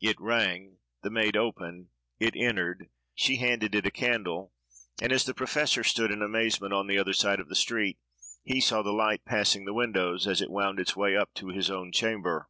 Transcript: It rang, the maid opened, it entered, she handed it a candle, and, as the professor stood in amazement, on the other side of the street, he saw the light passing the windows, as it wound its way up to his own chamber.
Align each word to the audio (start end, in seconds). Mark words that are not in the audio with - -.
It 0.00 0.20
rang, 0.20 0.78
the 1.02 1.10
maid 1.10 1.36
opened, 1.36 1.88
it 2.20 2.36
entered, 2.36 2.88
she 3.16 3.38
handed 3.38 3.74
it 3.74 3.84
a 3.84 3.90
candle, 3.90 4.52
and, 5.02 5.10
as 5.10 5.24
the 5.26 5.34
professor 5.34 5.82
stood 5.82 6.12
in 6.12 6.22
amazement, 6.22 6.72
on 6.72 6.86
the 6.86 6.98
other 6.98 7.12
side 7.12 7.40
of 7.40 7.48
the 7.48 7.56
street, 7.56 7.98
he 8.44 8.60
saw 8.60 8.82
the 8.82 8.92
light 8.92 9.24
passing 9.24 9.64
the 9.64 9.74
windows, 9.74 10.24
as 10.28 10.40
it 10.40 10.52
wound 10.52 10.78
its 10.78 10.94
way 10.94 11.16
up 11.16 11.34
to 11.34 11.48
his 11.48 11.68
own 11.68 11.90
chamber. 11.90 12.48